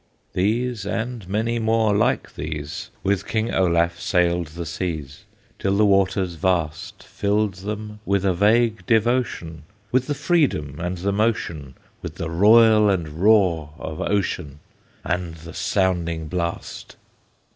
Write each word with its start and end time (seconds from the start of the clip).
These, 0.33 0.83
and 0.83 1.27
many 1.29 1.59
more 1.59 1.95
like 1.95 2.33
these, 2.33 2.89
With 3.03 3.27
King 3.27 3.53
Olaf 3.53 3.99
sailed 3.99 4.47
the 4.47 4.65
seas, 4.65 5.25
Till 5.59 5.77
the 5.77 5.85
waters 5.85 6.33
vast 6.33 7.03
Filled 7.03 7.53
them 7.57 7.99
with 8.03 8.25
a 8.25 8.33
vague 8.33 8.83
devotion, 8.87 9.61
With 9.91 10.07
the 10.07 10.15
freedom 10.15 10.79
and 10.79 10.97
the 10.97 11.13
motion, 11.13 11.75
With 12.01 12.15
the 12.15 12.31
roll 12.31 12.89
and 12.89 13.09
roar 13.09 13.73
of 13.77 14.01
ocean 14.01 14.59
And 15.03 15.35
the 15.35 15.53
sounding 15.53 16.27
blast. 16.29 16.95